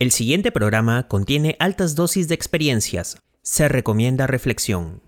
El 0.00 0.12
siguiente 0.12 0.52
programa 0.52 1.08
contiene 1.08 1.56
altas 1.58 1.96
dosis 1.96 2.28
de 2.28 2.34
experiencias. 2.36 3.18
Se 3.42 3.66
recomienda 3.66 4.28
reflexión. 4.28 5.02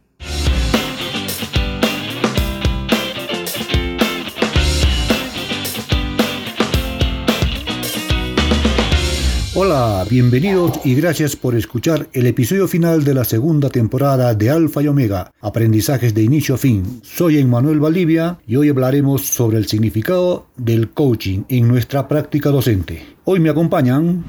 Hola, 9.55 10.05
bienvenidos 10.11 10.80
y 10.84 10.96
gracias 10.96 11.36
por 11.36 11.54
escuchar 11.54 12.09
el 12.12 12.27
episodio 12.27 12.66
final 12.66 13.04
de 13.04 13.14
la 13.14 13.22
segunda 13.22 13.68
temporada 13.68 14.34
de 14.34 14.50
Alfa 14.50 14.82
y 14.82 14.88
Omega, 14.88 15.30
aprendizajes 15.41 16.14
de 16.14 16.25
inicio 16.25 16.57
a 16.57 16.59
fin. 16.59 17.00
Soy 17.04 17.38
Emmanuel 17.38 17.79
Valdivia 17.79 18.41
y 18.45 18.57
hoy 18.57 18.70
hablaremos 18.70 19.25
sobre 19.25 19.59
el 19.59 19.68
significado 19.68 20.48
del 20.57 20.91
coaching 20.91 21.45
en 21.48 21.68
nuestra 21.68 22.09
práctica 22.09 22.50
docente. 22.50 23.07
Hoy 23.22 23.38
me 23.38 23.50
acompañan... 23.50 24.25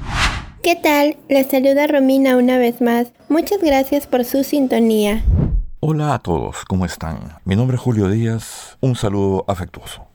¿Qué 0.62 0.76
tal? 0.76 1.16
Les 1.28 1.48
saluda 1.48 1.88
Romina 1.88 2.36
una 2.36 2.56
vez 2.56 2.80
más. 2.80 3.08
Muchas 3.28 3.60
gracias 3.60 4.06
por 4.06 4.24
su 4.24 4.44
sintonía. 4.44 5.24
Hola 5.80 6.14
a 6.14 6.18
todos, 6.20 6.64
¿cómo 6.68 6.86
están? 6.86 7.32
Mi 7.44 7.56
nombre 7.56 7.74
es 7.74 7.80
Julio 7.80 8.08
Díaz, 8.08 8.78
un 8.80 8.94
saludo 8.94 9.44
afectuoso. 9.48 10.06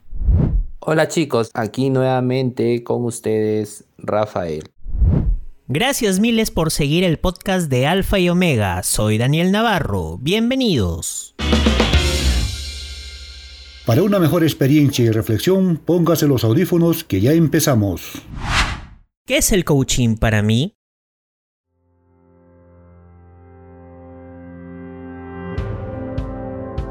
Hola 0.79 1.09
chicos, 1.09 1.51
aquí 1.53 1.89
nuevamente 1.89 2.81
con 2.85 3.03
ustedes 3.03 3.83
Rafael. 3.97 4.63
Gracias 5.67 6.21
miles 6.21 6.49
por 6.49 6.71
seguir 6.71 7.03
el 7.03 7.19
podcast 7.19 7.69
de 7.69 7.85
Alfa 7.85 8.17
y 8.17 8.29
Omega. 8.29 8.81
Soy 8.83 9.17
Daniel 9.17 9.51
Navarro. 9.51 10.17
Bienvenidos. 10.17 11.35
Para 13.85 14.01
una 14.01 14.19
mejor 14.19 14.43
experiencia 14.43 15.03
y 15.03 15.09
reflexión, 15.09 15.75
póngase 15.75 16.25
los 16.25 16.45
audífonos 16.45 17.03
que 17.03 17.19
ya 17.19 17.33
empezamos. 17.33 18.21
¿Qué 19.27 19.39
es 19.39 19.51
el 19.51 19.65
coaching 19.65 20.15
para 20.15 20.41
mí? 20.41 20.77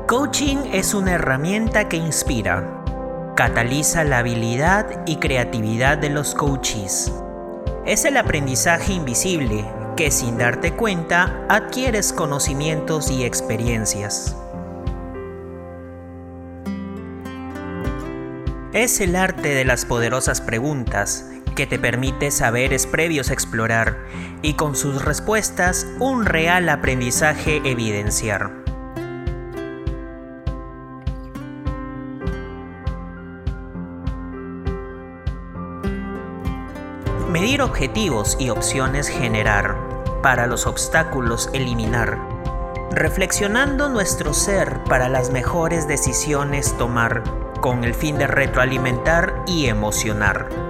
Coaching 0.06 0.58
es 0.70 0.92
una 0.92 1.12
herramienta 1.12 1.88
que 1.88 1.97
inspira, 1.97 2.84
cataliza 3.36 4.05
la 4.05 4.19
habilidad 4.19 5.02
y 5.06 5.16
creatividad 5.16 5.97
de 5.97 6.10
los 6.10 6.34
coaches. 6.34 7.10
Es 7.86 8.05
el 8.05 8.19
aprendizaje 8.19 8.92
invisible 8.92 9.64
que 9.97 10.10
sin 10.10 10.36
darte 10.36 10.72
cuenta 10.72 11.47
adquieres 11.48 12.12
conocimientos 12.12 13.10
y 13.10 13.25
experiencias. 13.25 14.36
Es 18.75 19.00
el 19.00 19.16
arte 19.16 19.55
de 19.55 19.64
las 19.64 19.86
poderosas 19.86 20.42
preguntas 20.42 21.30
que 21.56 21.66
te 21.66 21.80
permite 21.80 22.30
saberes 22.30 22.86
previos 22.86 23.30
explorar 23.30 24.04
y 24.42 24.54
con 24.54 24.76
sus 24.76 25.04
respuestas 25.04 25.88
un 25.98 26.24
real 26.24 26.68
aprendizaje 26.68 27.62
evidenciar. 27.64 28.52
Medir 37.28 37.60
objetivos 37.60 38.36
y 38.38 38.50
opciones 38.50 39.08
generar, 39.08 39.76
para 40.22 40.46
los 40.46 40.66
obstáculos 40.66 41.50
eliminar, 41.52 42.18
reflexionando 42.92 43.88
nuestro 43.88 44.32
ser 44.32 44.82
para 44.84 45.08
las 45.08 45.30
mejores 45.30 45.88
decisiones 45.88 46.76
tomar, 46.78 47.22
con 47.60 47.84
el 47.84 47.94
fin 47.94 48.16
de 48.16 48.26
retroalimentar 48.26 49.42
y 49.46 49.66
emocionar. 49.66 50.66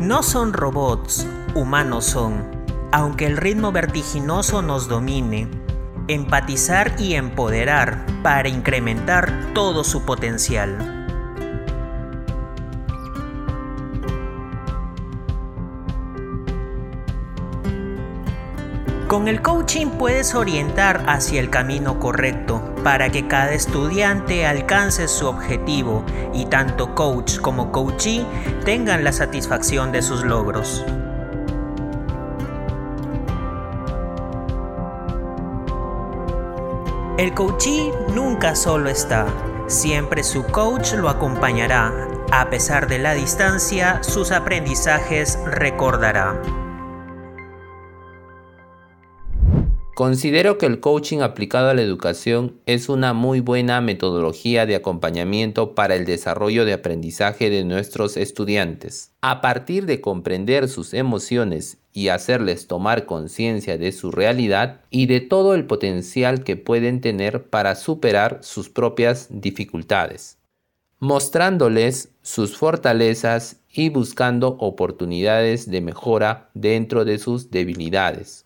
No 0.00 0.22
son 0.22 0.52
robots, 0.52 1.26
humanos 1.56 2.04
son, 2.04 2.44
aunque 2.92 3.26
el 3.26 3.36
ritmo 3.36 3.72
vertiginoso 3.72 4.62
nos 4.62 4.86
domine, 4.86 5.48
empatizar 6.06 6.94
y 7.00 7.14
empoderar 7.14 8.06
para 8.22 8.48
incrementar 8.48 9.52
todo 9.54 9.82
su 9.82 10.04
potencial. 10.04 10.97
Con 19.08 19.26
el 19.26 19.40
coaching 19.40 19.86
puedes 19.86 20.34
orientar 20.34 21.02
hacia 21.06 21.40
el 21.40 21.48
camino 21.48 21.98
correcto 21.98 22.60
para 22.84 23.08
que 23.08 23.26
cada 23.26 23.52
estudiante 23.52 24.44
alcance 24.44 25.08
su 25.08 25.26
objetivo 25.26 26.04
y 26.34 26.44
tanto 26.44 26.94
coach 26.94 27.38
como 27.40 27.72
coachee 27.72 28.26
tengan 28.66 29.04
la 29.04 29.12
satisfacción 29.12 29.92
de 29.92 30.02
sus 30.02 30.24
logros. 30.24 30.84
El 37.16 37.32
coachee 37.32 37.90
nunca 38.14 38.54
solo 38.54 38.90
está, 38.90 39.26
siempre 39.68 40.22
su 40.22 40.44
coach 40.44 40.92
lo 40.92 41.08
acompañará. 41.08 41.94
A 42.30 42.50
pesar 42.50 42.88
de 42.88 42.98
la 42.98 43.14
distancia, 43.14 44.02
sus 44.02 44.32
aprendizajes 44.32 45.38
recordará. 45.46 46.38
Considero 49.98 50.58
que 50.58 50.66
el 50.66 50.78
coaching 50.78 51.22
aplicado 51.22 51.70
a 51.70 51.74
la 51.74 51.82
educación 51.82 52.60
es 52.66 52.88
una 52.88 53.14
muy 53.14 53.40
buena 53.40 53.80
metodología 53.80 54.64
de 54.64 54.76
acompañamiento 54.76 55.74
para 55.74 55.96
el 55.96 56.04
desarrollo 56.04 56.64
de 56.64 56.72
aprendizaje 56.72 57.50
de 57.50 57.64
nuestros 57.64 58.16
estudiantes. 58.16 59.10
A 59.22 59.40
partir 59.40 59.86
de 59.86 60.00
comprender 60.00 60.68
sus 60.68 60.94
emociones 60.94 61.78
y 61.92 62.10
hacerles 62.10 62.68
tomar 62.68 63.06
conciencia 63.06 63.76
de 63.76 63.90
su 63.90 64.12
realidad 64.12 64.82
y 64.88 65.06
de 65.06 65.20
todo 65.20 65.56
el 65.56 65.66
potencial 65.66 66.44
que 66.44 66.54
pueden 66.54 67.00
tener 67.00 67.48
para 67.48 67.74
superar 67.74 68.38
sus 68.42 68.70
propias 68.70 69.26
dificultades, 69.30 70.38
mostrándoles 71.00 72.10
sus 72.22 72.56
fortalezas 72.56 73.62
y 73.72 73.88
buscando 73.88 74.58
oportunidades 74.60 75.68
de 75.68 75.80
mejora 75.80 76.50
dentro 76.54 77.04
de 77.04 77.18
sus 77.18 77.50
debilidades 77.50 78.44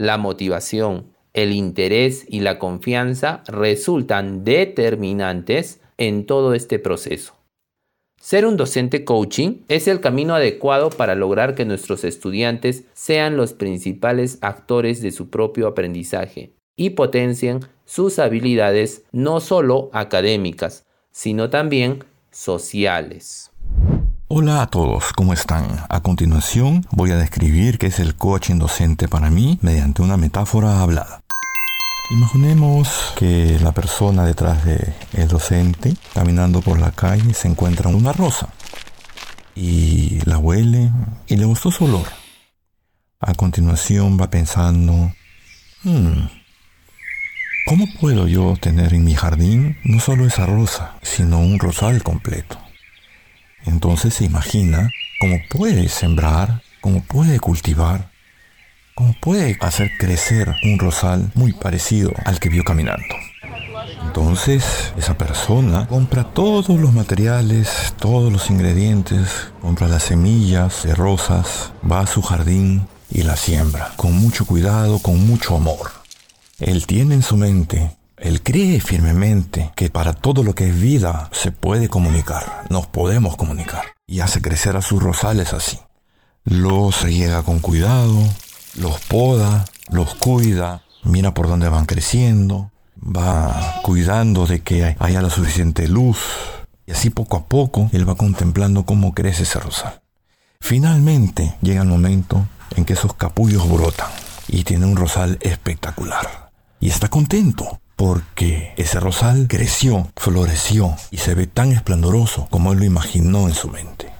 la 0.00 0.16
motivación, 0.16 1.12
el 1.34 1.52
interés 1.52 2.24
y 2.26 2.40
la 2.40 2.58
confianza 2.58 3.44
resultan 3.46 4.44
determinantes 4.44 5.82
en 5.98 6.24
todo 6.24 6.54
este 6.54 6.78
proceso. 6.78 7.34
Ser 8.18 8.46
un 8.46 8.56
docente 8.56 9.04
coaching 9.04 9.58
es 9.68 9.88
el 9.88 10.00
camino 10.00 10.34
adecuado 10.34 10.88
para 10.88 11.14
lograr 11.14 11.54
que 11.54 11.66
nuestros 11.66 12.04
estudiantes 12.04 12.84
sean 12.94 13.36
los 13.36 13.52
principales 13.52 14.38
actores 14.40 15.02
de 15.02 15.10
su 15.10 15.28
propio 15.28 15.68
aprendizaje 15.68 16.54
y 16.76 16.90
potencien 16.90 17.60
sus 17.84 18.18
habilidades 18.18 19.04
no 19.12 19.40
solo 19.40 19.90
académicas, 19.92 20.86
sino 21.10 21.50
también 21.50 22.04
sociales. 22.30 23.50
Hola 24.32 24.62
a 24.62 24.68
todos, 24.68 25.12
¿cómo 25.12 25.32
están? 25.32 25.84
A 25.88 26.02
continuación 26.02 26.86
voy 26.92 27.10
a 27.10 27.16
describir 27.16 27.78
qué 27.78 27.88
es 27.88 27.98
el 27.98 28.14
coaching 28.14 28.60
docente 28.60 29.08
para 29.08 29.28
mí 29.28 29.58
mediante 29.60 30.02
una 30.02 30.16
metáfora 30.16 30.82
hablada. 30.82 31.24
Imaginemos 32.12 33.12
que 33.16 33.58
la 33.60 33.72
persona 33.72 34.24
detrás 34.24 34.64
del 34.64 34.94
el 35.14 35.26
docente, 35.26 35.96
caminando 36.14 36.60
por 36.60 36.78
la 36.78 36.92
calle, 36.92 37.34
se 37.34 37.48
encuentra 37.48 37.88
una 37.88 38.12
rosa 38.12 38.50
y 39.56 40.20
la 40.24 40.38
huele 40.38 40.92
y 41.26 41.34
le 41.34 41.44
gustó 41.44 41.72
su 41.72 41.86
olor. 41.86 42.06
A 43.18 43.34
continuación 43.34 44.16
va 44.16 44.30
pensando, 44.30 45.10
hmm, 45.82 46.26
¿cómo 47.66 47.84
puedo 48.00 48.28
yo 48.28 48.54
tener 48.60 48.94
en 48.94 49.04
mi 49.04 49.14
jardín 49.16 49.76
no 49.82 49.98
solo 49.98 50.24
esa 50.24 50.46
rosa, 50.46 50.94
sino 51.02 51.40
un 51.40 51.58
rosal 51.58 52.04
completo? 52.04 52.69
Entonces 53.66 54.14
se 54.14 54.24
imagina 54.24 54.90
cómo 55.20 55.36
puede 55.50 55.88
sembrar, 55.88 56.62
cómo 56.80 57.02
puede 57.02 57.38
cultivar, 57.40 58.10
cómo 58.94 59.14
puede 59.20 59.56
hacer 59.60 59.90
crecer 59.98 60.54
un 60.64 60.78
rosal 60.78 61.30
muy 61.34 61.52
parecido 61.52 62.12
al 62.24 62.40
que 62.40 62.48
vio 62.48 62.64
caminando. 62.64 63.14
Entonces 64.04 64.92
esa 64.96 65.16
persona 65.16 65.86
compra 65.86 66.24
todos 66.24 66.68
los 66.68 66.92
materiales, 66.92 67.94
todos 67.98 68.32
los 68.32 68.50
ingredientes, 68.50 69.52
compra 69.60 69.88
las 69.88 70.04
semillas 70.04 70.84
de 70.84 70.94
rosas, 70.94 71.72
va 71.90 72.00
a 72.00 72.06
su 72.06 72.22
jardín 72.22 72.86
y 73.10 73.22
la 73.22 73.36
siembra, 73.36 73.92
con 73.96 74.12
mucho 74.12 74.46
cuidado, 74.46 74.98
con 74.98 75.26
mucho 75.26 75.56
amor. 75.56 75.92
Él 76.58 76.86
tiene 76.86 77.14
en 77.14 77.22
su 77.22 77.36
mente 77.36 77.90
él 78.20 78.42
cree 78.42 78.80
firmemente 78.80 79.72
que 79.74 79.88
para 79.90 80.12
todo 80.12 80.42
lo 80.42 80.54
que 80.54 80.68
es 80.68 80.80
vida 80.80 81.30
se 81.32 81.52
puede 81.52 81.88
comunicar, 81.88 82.64
nos 82.68 82.86
podemos 82.86 83.36
comunicar. 83.36 83.84
Y 84.06 84.20
hace 84.20 84.42
crecer 84.42 84.76
a 84.76 84.82
sus 84.82 85.02
rosales 85.02 85.52
así. 85.52 85.78
Los 86.44 87.02
riega 87.02 87.42
con 87.42 87.60
cuidado, 87.60 88.18
los 88.76 89.00
poda, 89.00 89.64
los 89.90 90.14
cuida, 90.14 90.82
mira 91.02 91.32
por 91.32 91.48
dónde 91.48 91.68
van 91.68 91.86
creciendo, 91.86 92.70
va 93.00 93.80
cuidando 93.82 94.46
de 94.46 94.60
que 94.60 94.96
haya 94.98 95.22
la 95.22 95.30
suficiente 95.30 95.88
luz 95.88 96.18
Y 96.86 96.92
así 96.92 97.08
poco 97.08 97.36
a 97.36 97.46
poco 97.46 97.88
él 97.92 98.08
va 98.08 98.16
contemplando 98.16 98.84
cómo 98.84 99.14
crece 99.14 99.44
ese 99.44 99.60
rosal. 99.60 100.02
Finalmente 100.60 101.56
llega 101.62 101.82
el 101.82 101.88
momento 101.88 102.46
en 102.76 102.84
que 102.84 102.92
esos 102.92 103.14
capullos 103.14 103.68
brotan 103.68 104.10
y 104.48 104.64
tiene 104.64 104.86
un 104.86 104.96
rosal 104.96 105.38
espectacular. 105.40 106.50
Y 106.80 106.88
está 106.88 107.08
contento 107.08 107.80
porque 108.00 108.72
ese 108.78 108.98
rosal 108.98 109.46
creció, 109.46 110.08
floreció 110.16 110.96
y 111.10 111.18
se 111.18 111.34
ve 111.34 111.46
tan 111.46 111.70
esplendoroso 111.70 112.46
como 112.48 112.72
él 112.72 112.78
lo 112.78 112.86
imaginó 112.86 113.46
en 113.46 113.52
su 113.52 113.68
mente. 113.68 114.10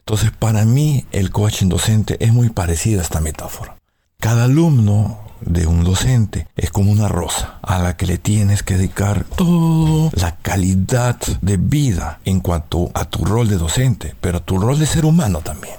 Entonces 0.00 0.32
para 0.32 0.64
mí 0.64 1.06
el 1.12 1.30
coaching 1.30 1.68
docente 1.68 2.16
es 2.18 2.32
muy 2.32 2.50
parecido 2.50 2.98
a 2.98 3.04
esta 3.04 3.20
metáfora. 3.20 3.76
Cada 4.18 4.46
alumno 4.46 5.20
de 5.40 5.68
un 5.68 5.84
docente 5.84 6.48
es 6.56 6.72
como 6.72 6.90
una 6.90 7.06
rosa 7.06 7.60
a 7.62 7.78
la 7.78 7.96
que 7.96 8.06
le 8.06 8.18
tienes 8.18 8.64
que 8.64 8.76
dedicar 8.76 9.22
toda 9.22 10.10
la 10.14 10.34
calidad 10.42 11.20
de 11.42 11.58
vida 11.58 12.18
en 12.24 12.40
cuanto 12.40 12.90
a 12.92 13.04
tu 13.04 13.24
rol 13.24 13.48
de 13.48 13.56
docente, 13.56 14.16
pero 14.20 14.38
a 14.38 14.44
tu 14.44 14.58
rol 14.58 14.80
de 14.80 14.86
ser 14.86 15.04
humano 15.04 15.42
también. 15.42 15.76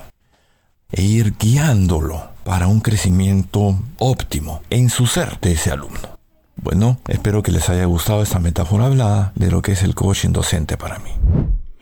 E 0.93 1.01
ir 1.01 1.35
guiándolo 1.37 2.23
para 2.45 2.67
un 2.67 2.79
crecimiento 2.79 3.77
óptimo 3.97 4.61
en 4.69 4.89
su 4.89 5.07
ser 5.07 5.41
de 5.41 5.51
ese 5.51 5.71
alumno. 5.71 6.12
Bueno, 6.55 6.97
espero 7.07 7.43
que 7.43 7.51
les 7.51 7.69
haya 7.69 7.85
gustado 7.85 8.23
esta 8.23 8.39
metáfora 8.39 8.85
hablada 8.85 9.33
de 9.35 9.51
lo 9.51 9.61
que 9.61 9.73
es 9.73 9.83
el 9.83 9.95
coaching 9.95 10.31
docente 10.31 10.77
para 10.77 10.99
mí. 10.99 11.11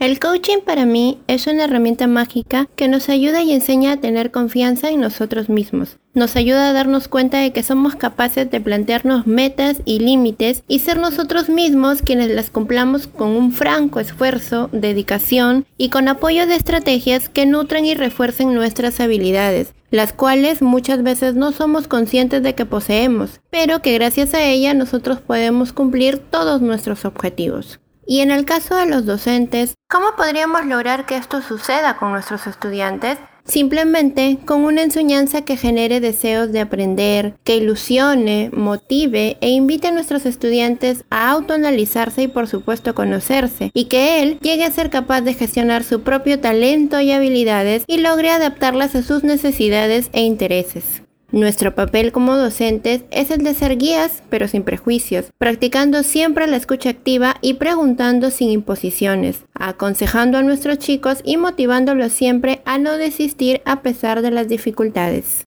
El 0.02 0.20
coaching 0.20 0.62
para 0.66 0.88
mí 0.88 1.20
es 1.28 1.46
una 1.46 1.66
herramienta 1.66 2.08
mágica 2.08 2.68
que 2.76 2.88
nos 2.88 3.08
ayuda 3.08 3.44
y 3.44 3.52
enseña 3.52 3.92
a 3.92 3.98
tener 3.98 4.32
confianza 4.32 4.90
en 4.90 5.00
nosotros 5.00 5.48
mismos. 5.48 6.00
Nos 6.16 6.36
ayuda 6.36 6.70
a 6.70 6.74
darnos 6.74 7.08
cuenta 7.08 7.38
de 7.38 7.54
que 7.54 7.62
somos 7.62 7.96
capaces 7.96 8.50
de 8.50 8.60
plantearnos 8.60 9.28
metas 9.28 9.84
y 9.86 10.00
límites 10.00 10.64
y 10.68 10.80
ser 10.80 10.98
nosotros 10.98 11.50
mismos 11.50 12.02
quienes 12.02 12.32
las 12.32 12.50
cumplamos 12.50 13.06
con 13.06 13.30
un 13.30 13.52
franco 13.52 14.00
esfuerzo, 14.00 14.70
dedicación 14.72 15.68
y 15.78 15.90
con 15.90 16.08
apoyo 16.08 16.48
de 16.48 16.56
estrategias 16.56 17.30
que 17.30 17.46
nutren 17.46 17.86
y 17.86 17.94
refuercen 17.94 18.56
nuestras 18.56 19.00
habilidades, 19.00 19.76
las 19.92 20.14
cuales 20.14 20.64
muchas 20.64 21.04
veces 21.04 21.36
no 21.36 21.52
somos 21.52 21.88
conscientes 21.88 22.42
de 22.42 22.56
que 22.56 22.66
poseemos, 22.66 23.40
pero 23.52 23.84
que 23.84 23.94
gracias 23.94 24.34
a 24.34 24.44
ella 24.44 24.74
nosotros 24.74 25.20
podemos 25.22 25.74
cumplir 25.74 26.18
todos 26.18 26.60
nuestros 26.60 27.06
objetivos. 27.06 27.81
Y 28.06 28.20
en 28.20 28.32
el 28.32 28.46
caso 28.46 28.76
de 28.76 28.86
los 28.86 29.06
docentes, 29.06 29.76
¿cómo 29.90 30.16
podríamos 30.18 30.66
lograr 30.66 31.06
que 31.06 31.18
esto 31.18 31.42
suceda 31.42 31.98
con 31.98 32.12
nuestros 32.12 32.48
estudiantes? 32.48 33.18
Simplemente 33.44 34.38
con 34.46 34.64
una 34.64 34.84
enseñanza 34.84 35.42
que 35.42 35.58
genere 35.58 36.00
deseos 36.00 36.52
de 36.52 36.60
aprender, 36.60 37.36
que 37.44 37.58
ilusione, 37.58 38.50
motive 38.54 39.38
e 39.42 39.50
invite 39.50 39.88
a 39.88 39.92
nuestros 39.92 40.26
estudiantes 40.26 41.06
a 41.10 41.32
autoanalizarse 41.32 42.24
y 42.24 42.28
por 42.28 42.48
supuesto 42.48 42.94
conocerse, 42.94 43.72
y 43.74 43.86
que 43.86 44.22
él 44.22 44.38
llegue 44.42 44.64
a 44.64 44.72
ser 44.72 44.90
capaz 44.90 45.22
de 45.22 45.34
gestionar 45.34 45.84
su 45.84 46.02
propio 46.02 46.40
talento 46.40 47.00
y 47.02 47.12
habilidades 47.12 47.84
y 47.88 47.98
logre 47.98 48.30
adaptarlas 48.30 48.96
a 48.96 49.02
sus 49.02 49.24
necesidades 49.24 50.10
e 50.14 50.22
intereses. 50.22 51.02
Nuestro 51.32 51.74
papel 51.74 52.12
como 52.12 52.36
docentes 52.36 53.04
es 53.10 53.32
el 53.32 53.42
de 53.44 53.54
ser 53.54 53.78
guías, 53.78 54.22
pero 54.30 54.50
sin 54.50 54.64
prejuicios, 54.64 55.28
practicando 55.38 56.04
siempre 56.04 56.46
la 56.46 56.58
escucha 56.58 56.90
activa 56.90 57.38
y 57.42 57.54
preguntando 57.54 58.32
sin 58.32 58.50
imposiciones, 58.50 59.46
aconsejando 59.54 60.38
a 60.38 60.44
nuestros 60.44 60.78
chicos 60.80 61.20
y 61.24 61.38
motivándolos 61.38 62.12
siempre 62.12 62.62
a 62.66 62.78
no 62.78 62.98
desistir 62.98 63.62
a 63.64 63.82
pesar 63.82 64.22
de 64.22 64.32
las 64.32 64.50
dificultades. 64.50 65.46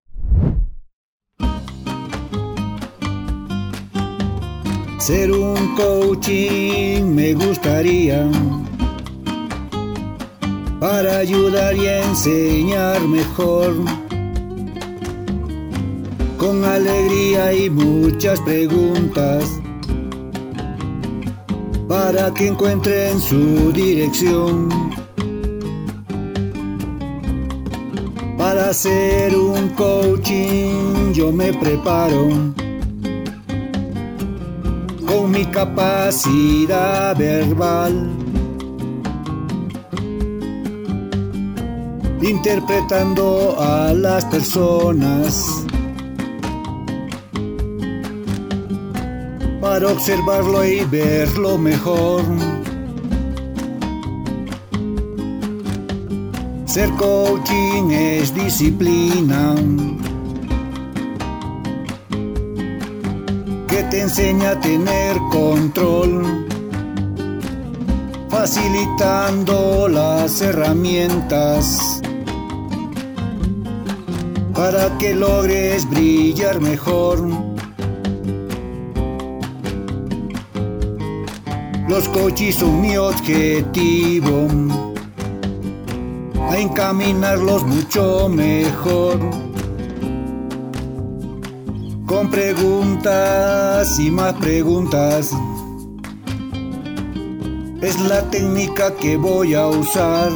Ser 4.99 5.33
un 5.33 5.75
coaching 5.77 7.03
me 7.15 7.35
gustaría 7.35 8.27
para 10.81 11.19
ayudar 11.19 11.77
y 11.77 11.87
enseñar 11.89 13.03
mejor 13.03 14.04
con 16.45 16.63
alegría 16.63 17.55
y 17.55 17.71
muchas 17.71 18.39
preguntas 18.41 19.63
para 21.89 22.35
que 22.35 22.49
encuentren 22.49 23.19
su 23.19 23.73
dirección. 23.73 24.69
Para 28.37 28.69
hacer 28.69 29.35
un 29.35 29.71
coaching 29.71 31.15
yo 31.15 31.33
me 31.33 31.51
preparo 31.55 32.29
con 35.07 35.31
mi 35.31 35.47
capacidad 35.47 37.17
verbal. 37.17 38.11
Interpretando 42.21 43.57
a 43.59 43.95
las 43.95 44.27
personas 44.27 45.64
para 49.75 49.91
observarlo 49.91 50.65
y 50.65 50.85
verlo 50.85 51.59
mejor. 51.59 52.23
Ser 56.65 56.91
coaching 56.91 57.91
es 57.91 58.33
disciplina 58.33 59.57
que 63.67 63.83
te 63.91 64.03
enseña 64.03 64.51
a 64.51 64.61
tener 64.61 65.17
control, 65.33 66.47
facilitando 68.29 69.89
las 69.89 70.41
herramientas 70.41 72.01
para 74.55 74.97
que 74.99 75.17
logres 75.17 75.91
brillar 75.91 76.61
mejor. 76.61 77.54
Los 81.89 82.09
coches 82.09 82.57
son 82.57 82.81
mi 82.81 82.97
objetivo, 82.97 84.49
a 86.49 86.59
encaminarlos 86.59 87.63
mucho 87.65 88.29
mejor. 88.31 89.19
Con 92.07 92.31
preguntas 92.31 93.99
y 93.99 94.11
más 94.11 94.33
preguntas. 94.35 95.31
Es 97.83 98.01
la 98.01 98.23
técnica 98.31 98.95
que 98.95 99.19
voy 99.19 99.53
a 99.53 99.67
usar 99.67 100.33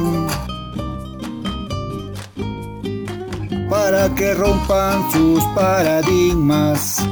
para 3.71 4.13
que 4.13 4.35
rompan 4.35 5.11
sus 5.11 5.43
paradigmas 5.55 7.03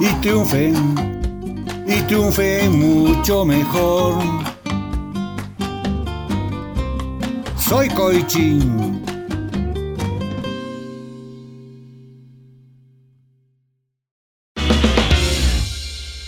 y 0.00 0.06
triunfen 0.22 1.11
y 1.94 2.02
triunfe 2.02 2.68
mucho 2.68 3.44
mejor. 3.44 4.22
Soy 7.56 7.88
Koichin. 7.88 9.02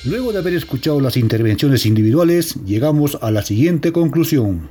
Luego 0.04 0.33
de 0.33 0.38
haber 0.38 0.54
escuchado 0.54 1.00
las 1.00 1.16
intervenciones 1.16 1.87
individuales, 1.87 2.56
llegamos 2.66 3.16
a 3.23 3.30
la 3.30 3.42
siguiente 3.42 3.90
conclusión. 3.92 4.68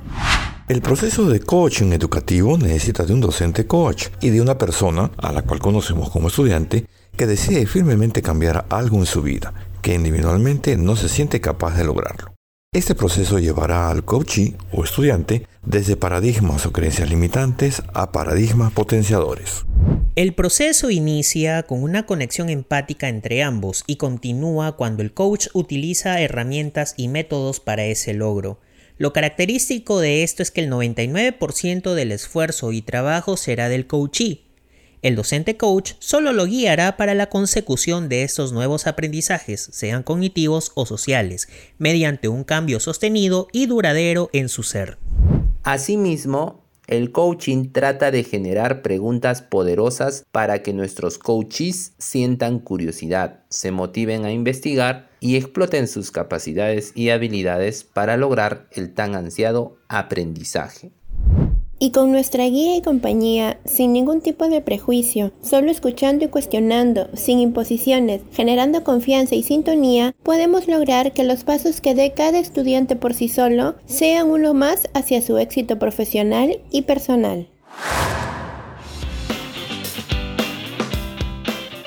El 0.68 0.80
proceso 0.80 1.28
de 1.28 1.40
coaching 1.40 1.92
educativo 1.92 2.56
necesita 2.56 3.04
de 3.04 3.14
un 3.14 3.20
docente 3.20 3.66
coach 3.66 4.06
y 4.20 4.30
de 4.30 4.40
una 4.40 4.56
persona, 4.56 5.10
a 5.18 5.32
la 5.32 5.42
cual 5.42 5.58
conocemos 5.58 6.08
como 6.10 6.28
estudiante, 6.28 6.86
que 7.16 7.26
desee 7.26 7.66
firmemente 7.66 8.22
cambiar 8.22 8.66
algo 8.70 8.98
en 8.98 9.06
su 9.06 9.22
vida 9.22 9.52
que 9.84 9.94
individualmente 9.94 10.78
no 10.78 10.96
se 10.96 11.10
siente 11.10 11.42
capaz 11.42 11.76
de 11.76 11.84
lograrlo. 11.84 12.34
Este 12.72 12.94
proceso 12.94 13.38
llevará 13.38 13.90
al 13.90 14.02
coachee 14.02 14.56
o 14.72 14.82
estudiante 14.82 15.46
desde 15.62 15.96
paradigmas 15.96 16.64
o 16.64 16.72
creencias 16.72 17.10
limitantes 17.10 17.82
a 17.92 18.10
paradigmas 18.10 18.72
potenciadores. 18.72 19.66
El 20.16 20.32
proceso 20.32 20.90
inicia 20.90 21.64
con 21.64 21.82
una 21.82 22.06
conexión 22.06 22.48
empática 22.48 23.08
entre 23.08 23.42
ambos 23.42 23.84
y 23.86 23.96
continúa 23.96 24.72
cuando 24.72 25.02
el 25.02 25.12
coach 25.12 25.48
utiliza 25.52 26.18
herramientas 26.18 26.94
y 26.96 27.08
métodos 27.08 27.60
para 27.60 27.84
ese 27.84 28.14
logro. 28.14 28.60
Lo 28.96 29.12
característico 29.12 30.00
de 30.00 30.22
esto 30.22 30.42
es 30.42 30.50
que 30.50 30.62
el 30.62 30.70
99% 30.70 31.92
del 31.92 32.10
esfuerzo 32.10 32.72
y 32.72 32.80
trabajo 32.80 33.36
será 33.36 33.68
del 33.68 33.86
coachee, 33.86 34.44
el 35.04 35.16
docente 35.16 35.58
coach 35.58 35.92
solo 35.98 36.32
lo 36.32 36.46
guiará 36.46 36.96
para 36.96 37.12
la 37.14 37.28
consecución 37.28 38.08
de 38.08 38.22
estos 38.22 38.52
nuevos 38.52 38.86
aprendizajes, 38.86 39.68
sean 39.70 40.02
cognitivos 40.02 40.72
o 40.74 40.86
sociales, 40.86 41.46
mediante 41.76 42.28
un 42.28 42.42
cambio 42.42 42.80
sostenido 42.80 43.48
y 43.52 43.66
duradero 43.66 44.30
en 44.32 44.48
su 44.48 44.62
ser. 44.62 44.96
Asimismo, 45.62 46.64
El 46.86 47.12
coaching 47.12 47.70
trata 47.72 48.10
de 48.10 48.24
generar 48.24 48.82
preguntas 48.82 49.40
poderosas 49.40 50.24
para 50.30 50.62
que 50.62 50.74
nuestros 50.74 51.16
coaches 51.16 51.94
sientan 51.98 52.58
curiosidad, 52.58 53.40
se 53.48 53.70
motiven 53.70 54.26
a 54.26 54.32
investigar 54.32 55.08
y 55.18 55.36
exploten 55.36 55.88
sus 55.88 56.10
capacidades 56.10 56.92
y 56.94 57.08
habilidades 57.08 57.84
para 57.84 58.18
lograr 58.18 58.68
el 58.70 58.92
tan 58.92 59.14
ansiado 59.14 59.78
aprendizaje. 59.88 60.92
Y 61.78 61.90
con 61.90 62.12
nuestra 62.12 62.46
guía 62.46 62.76
y 62.76 62.82
compañía, 62.82 63.58
sin 63.64 63.92
ningún 63.92 64.20
tipo 64.20 64.48
de 64.48 64.60
prejuicio, 64.60 65.32
solo 65.42 65.70
escuchando 65.70 66.24
y 66.24 66.28
cuestionando, 66.28 67.08
sin 67.14 67.40
imposiciones, 67.40 68.22
generando 68.32 68.84
confianza 68.84 69.34
y 69.34 69.42
sintonía, 69.42 70.14
podemos 70.22 70.68
lograr 70.68 71.12
que 71.12 71.24
los 71.24 71.44
pasos 71.44 71.80
que 71.80 71.94
dé 71.94 72.12
cada 72.12 72.38
estudiante 72.38 72.96
por 72.96 73.12
sí 73.12 73.28
solo 73.28 73.74
sean 73.86 74.30
uno 74.30 74.54
más 74.54 74.88
hacia 74.94 75.20
su 75.20 75.36
éxito 75.38 75.78
profesional 75.78 76.60
y 76.70 76.82
personal. 76.82 77.48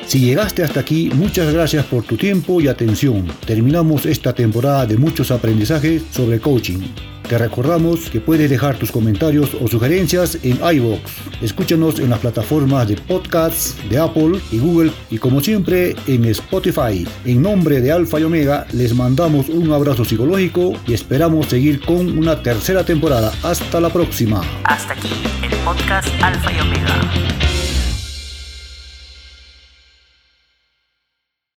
Si 0.08 0.22
llegaste 0.22 0.64
hasta 0.64 0.80
aquí, 0.80 1.10
muchas 1.14 1.54
gracias 1.54 1.86
por 1.86 2.04
tu 2.04 2.16
tiempo 2.16 2.62
y 2.62 2.70
atención. 2.70 3.28
Terminamos 3.46 4.06
esta 4.06 4.34
temporada 4.34 4.86
de 4.86 4.96
muchos 4.96 5.32
aprendizajes 5.32 6.04
sobre 6.12 6.40
coaching. 6.40 6.80
Te 7.28 7.38
recordamos 7.38 8.10
que 8.10 8.22
puedes 8.22 8.50
dejar 8.50 8.78
tus 8.78 8.90
comentarios 8.90 9.54
o 9.60 9.68
sugerencias 9.68 10.38
en 10.44 10.60
iVoox. 10.64 11.02
Escúchanos 11.42 12.00
en 12.00 12.10
las 12.10 12.20
plataformas 12.20 12.88
de 12.88 12.96
podcasts 12.96 13.76
de 13.90 14.00
Apple 14.00 14.40
y 14.50 14.60
Google 14.60 14.92
y 15.10 15.18
como 15.18 15.42
siempre 15.42 15.94
en 16.08 16.24
Spotify. 16.26 17.06
En 17.26 17.42
nombre 17.42 17.82
de 17.82 17.92
Alfa 17.92 18.22
y 18.22 18.24
Omega 18.24 18.66
les 18.72 18.94
mandamos 18.94 19.50
un 19.50 19.74
abrazo 19.74 20.06
psicológico 20.06 20.74
y 20.88 20.94
esperamos 20.94 21.48
seguir 21.48 21.82
con 21.82 22.18
una 22.18 22.42
tercera 22.42 22.86
temporada. 22.86 23.34
Hasta 23.44 23.82
la 23.82 23.90
próxima. 23.90 24.42
Hasta 24.64 24.94
aquí 24.94 25.10
el 25.44 25.58
podcast 25.66 26.08
Alfa 26.22 26.54
y 26.54 26.60
Omega. 26.62 27.47